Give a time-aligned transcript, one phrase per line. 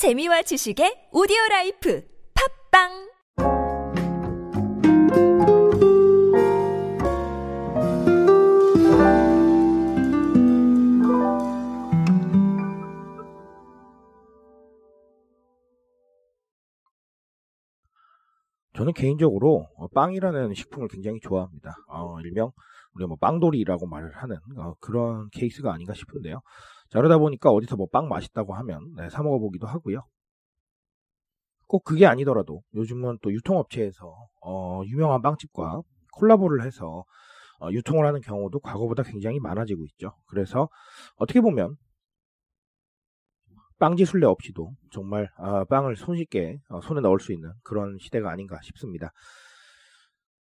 [0.00, 2.00] 재미와 지식의 오디오 라이프.
[2.32, 3.09] 팟빵
[18.80, 21.76] 저는 개인적으로 어, 빵이라는 식품을 굉장히 좋아합니다.
[21.86, 22.50] 어, 일명
[22.94, 26.40] 우리가 뭐 빵돌이라고 말을 하는 어, 그런 케이스가 아닌가 싶은데요.
[26.88, 30.00] 자, 그러다 보니까 어디서 뭐 빵 맛있다고 하면 네, 사 먹어보기도 하고요.
[31.66, 37.04] 꼭 그게 아니더라도 요즘은 또 유통업체에서 어, 유명한 빵집과 콜라보를 해서
[37.60, 40.14] 어, 유통을 하는 경우도 과거보다 굉장히 많아지고 있죠.
[40.26, 40.70] 그래서
[41.16, 41.76] 어떻게 보면
[43.80, 48.60] 빵지 순례 없이도 정말 아, 빵을 손쉽게 어, 손에 넣을 수 있는 그런 시대가 아닌가
[48.62, 49.10] 싶습니다.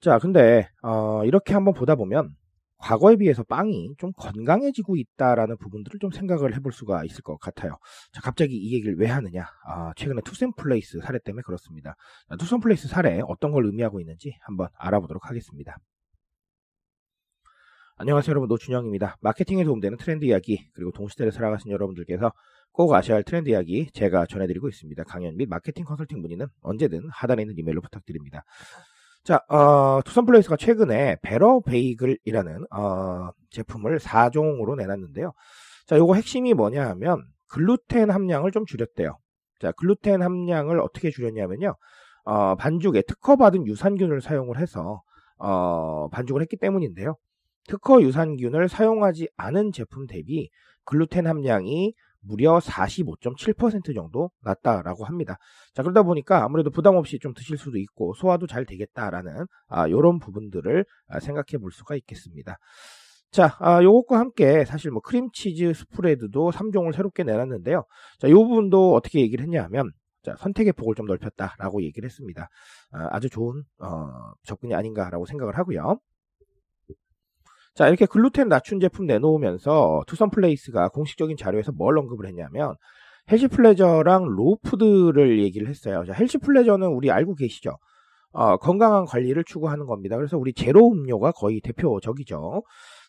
[0.00, 2.34] 자, 근데 어, 이렇게 한번 보다 보면
[2.78, 7.76] 과거에 비해서 빵이 좀 건강해지고 있다라는 부분들을 좀 생각을 해볼 수가 있을 것 같아요.
[8.12, 9.46] 자, 갑자기 이 얘기를 왜 하느냐?
[9.66, 11.96] 아, 최근에 투썸플레이스 사례 때문에 그렇습니다.
[12.38, 15.76] 투썸플레이스 사례 어떤 걸 의미하고 있는지 한번 알아보도록 하겠습니다.
[18.00, 19.16] 안녕하세요 여러분 노준영입니다.
[19.20, 22.32] 마케팅에 도움되는 트렌드 이야기 그리고 동시대를 살아가신 여러분들께서
[22.72, 25.04] 꼭 아셔야 할 트렌드 이야기 제가 전해드리고 있습니다.
[25.04, 28.44] 강연 및 마케팅 컨설팅 문의는 언제든 하단에 있는 이메일로 부탁드립니다.
[29.24, 35.32] 자, 어, 투썸플레이스가 최근에 베러 베이글이라는 어, 제품을 4종으로 내놨는데요.
[35.86, 39.18] 자, 요거 핵심이 뭐냐 하면 글루텐 함량을 좀 줄였대요.
[39.60, 41.74] 자, 글루텐 함량을 어떻게 줄였냐면요.
[42.24, 45.02] 어, 반죽에 특허받은 유산균을 사용을 해서
[45.38, 47.16] 어, 반죽을 했기 때문인데요.
[47.68, 50.50] 특허 유산균을 사용하지 않은 제품 대비
[50.84, 55.36] 글루텐 함량이 무려 45.7% 정도 낮다라고 합니다.
[55.74, 60.18] 자, 그러다 보니까 아무래도 부담 없이 좀 드실 수도 있고 소화도 잘 되겠다라는 아, 이런
[60.18, 62.58] 부분들을 아, 생각해 볼 수가 있겠습니다.
[63.30, 67.84] 자, 아, 요것과 함께 사실 뭐 크림치즈 스프레드도 3종을 새롭게 내놨는데요.
[68.18, 72.48] 자, 요 부분도 어떻게 얘기를 했냐 하면 자, 선택의 폭을 좀 넓혔다라고 얘기를 했습니다.
[72.90, 75.98] 아, 주 좋은 어, 접근이 아닌가라고 생각을 하고요.
[77.74, 82.74] 자, 이렇게 글루텐 낮춘 제품 내놓으면서 투썸 플레이스가 공식적인 자료에서 뭘 언급을 했냐면
[83.30, 86.04] healthy pleasure랑 low food를 얘기를 했어요.
[86.06, 87.78] 자, healthy pleasure는 우리 알고 계시죠?
[88.32, 90.16] 어, 건강한 관리를 추구하는 겁니다.
[90.16, 92.62] 그래서 우리 제로 음료가 거의 대표적이죠.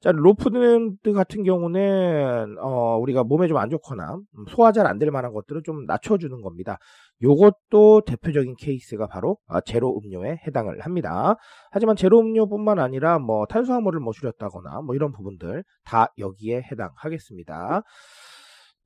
[0.00, 4.18] 자, low food 같은 경우는 어, 우리가 몸에 좀 안 좋거나
[4.48, 6.78] 소화 잘 안 될 만한 것들을 좀 낮춰주는 겁니다.
[7.22, 11.36] 요것도 대표적인 케이스가 바로 아, 제로 음료에 해당을 합니다.
[11.70, 17.82] 하지만 제로 음료뿐만 아니라 뭐 탄수화물을 뭐 줄였다거나 뭐 이런 부분들 다 여기에 해당하겠습니다.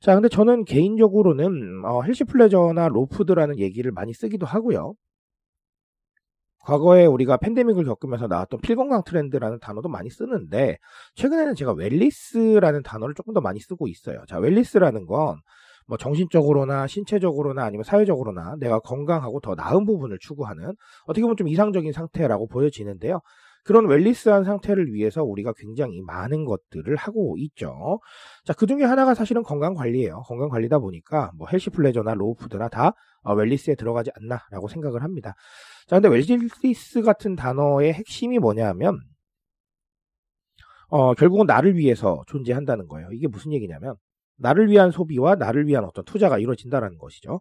[0.00, 4.94] 자, 근데 저는 개인적으로는 어, healthy pleasure나 low food라는 얘기를 많이 쓰기도 하고요.
[6.60, 10.78] 과거에 우리가 팬데믹을 겪으면서 나왔던 필건강 트렌드라는 단어도 많이 쓰는데
[11.14, 14.24] 최근에는 제가 wellness라는 단어를 조금 더 많이 쓰고 있어요.
[14.28, 15.40] 자, wellness라는 건
[15.90, 20.72] 뭐 정신적으로나 신체적으로나 아니면 사회적으로나 내가 건강하고 더 나은 부분을 추구하는
[21.04, 23.20] 어떻게 보면 좀 이상적인 상태라고 보여지는데요.
[23.64, 28.00] 그런 wellness한 상태를 위해서 우리가 굉장히 많은 것들을 하고 있죠.
[28.44, 30.22] 자, 그 중에 하나가 사실은 건강 관리예요.
[30.26, 35.34] 건강 관리다 보니까 뭐 healthy pleasure나 low food나 다 어, wellness에 들어가지 않나라고 생각을 합니다.
[35.90, 39.00] 자, 근데 wellness 같은 단어의 핵심이 뭐냐 하면
[40.86, 43.08] 어, 결국은 나를 위해서 존재한다는 거예요.
[43.10, 43.96] 이게 무슨 얘기냐면
[44.40, 47.40] 나를 위한 소비와 나를 위한 어떤 투자가 이루어진다라는 것이죠.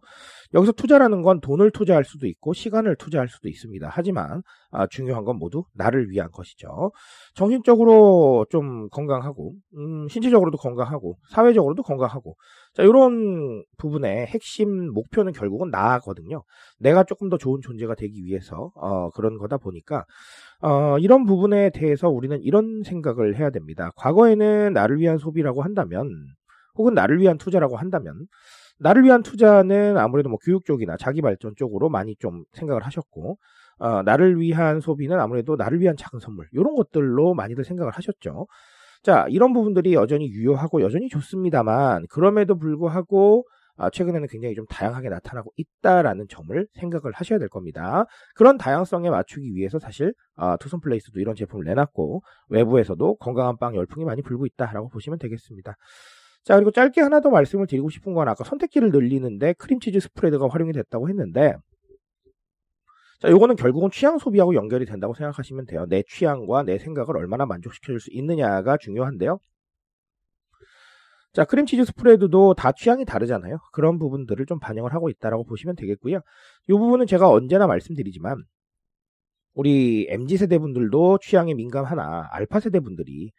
[0.54, 3.88] 여기서 투자라는 건 돈을 투자할 수도 있고 시간을 투자할 수도 있습니다.
[3.90, 6.92] 하지만 아, 중요한 건 모두 나를 위한 것이죠.
[7.34, 12.36] 정신적으로 좀 건강하고 음, 신체적으로도 건강하고 사회적으로도 건강하고
[12.74, 16.44] 자 이런 부분의 핵심 목표는 결국은 나거든요.
[16.78, 20.04] 내가 조금 더 좋은 존재가 되기 위해서 어, 그런 거다 보니까
[20.62, 23.90] 어, 이런 부분에 대해서 우리는 이런 생각을 해야 됩니다.
[23.96, 26.10] 과거에는 나를 위한 소비라고 한다면
[26.76, 28.26] 혹은 나를 위한 투자라고 한다면
[28.78, 33.38] 나를 위한 투자는 아무래도 뭐 교육 쪽이나 자기 발전 쪽으로 많이 좀 생각을 하셨고
[33.78, 38.46] 어, 나를 위한 소비는 아무래도 나를 위한 작은 선물 이런 것들로 많이들 생각을 하셨죠.
[39.02, 43.44] 자 이런 부분들이 여전히 유효하고 여전히 좋습니다만 그럼에도 불구하고
[43.80, 48.04] 아, 최근에는 굉장히 좀 다양하게 나타나고 있다라는 점을 생각을 하셔야 될 겁니다.
[48.34, 54.04] 그런 다양성에 맞추기 위해서 사실 아, 투썸 플레이스도 이런 제품을 내놨고 외부에서도 건강한 빵 열풍이
[54.04, 55.76] 많이 불고 있다라고 보시면 되겠습니다.
[56.44, 60.72] 자, 그리고 짧게 하나 더 말씀을 드리고 싶은 건 아까 선택지를 늘리는데 크림치즈 스프레드가 활용이
[60.72, 61.54] 됐다고 했는데
[63.20, 65.84] 자, 요거는 결국은 취향 소비하고 연결이 된다고 생각하시면 돼요.
[65.88, 69.38] 내 취향과 내 생각을 얼마나 만족시켜줄 수 있느냐가 중요한데요.
[71.32, 73.58] 자, 크림치즈 스프레드도 다 취향이 다르잖아요.
[73.72, 76.20] 그런 부분들을 좀 반영을 하고 있다라고 보시면 되겠고요.
[76.68, 78.42] 이 부분은 제가 언제나 말씀드리지만
[79.54, 83.32] 우리 MZ 세대 분들도 취향에 민감하나 알파 세대 분들이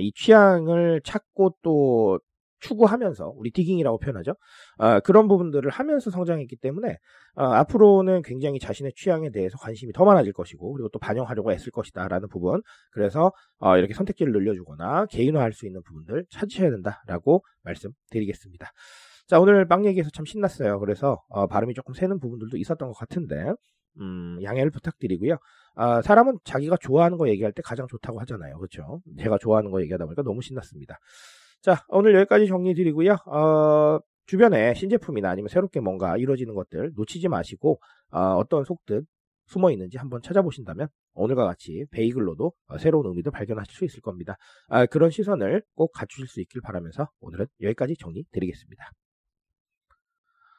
[0.00, 2.18] 이 취향을 찾고 또
[2.60, 4.34] 추구하면서 우리 디깅이라고 표현하죠.
[4.78, 6.96] 어, 그런 부분들을 하면서 성장했기 때문에
[7.34, 12.28] 어, 앞으로는 굉장히 자신의 취향에 대해서 관심이 더 많아질 것이고 그리고 또 반영하려고 애쓸 것이다라는
[12.28, 12.62] 부분.
[12.92, 18.70] 그래서 어, 이렇게 선택지를 늘려주거나 개인화할 수 있는 부분들 찾으셔야 된다라고 말씀드리겠습니다.
[19.26, 20.80] 자 오늘 빵 얘기해서 참 신났어요.
[20.80, 23.52] 그래서 어, 발음이 조금 새는 부분들도 있었던 것 같은데
[24.00, 25.36] 음, 양해를 부탁드리고요.
[25.74, 28.58] 아, 사람은 자기가 좋아하는 거 얘기할 때 가장 좋다고 하잖아요.
[28.58, 29.00] 그렇죠?
[29.18, 30.98] 제가 좋아하는 거 얘기하다 보니까 너무 신났습니다.
[31.62, 33.16] 자, 오늘 여기까지 정리 드리고요.
[33.26, 37.80] 어, 주변에 신제품이나 아니면 새롭게 뭔가 이루어지는 것들 놓치지 마시고
[38.10, 39.04] 어, 떤 속뜻
[39.46, 44.36] 숨어 있는지 한번 찾아보신다면 오늘과 같이 베이글로도 어, 새로운 의미도 발견하실 수 있을 겁니다.
[44.68, 48.90] 아, 그런 시선을 꼭 갖추실 수 있길 바라면서 오늘은 여기까지 정리 드리겠습니다.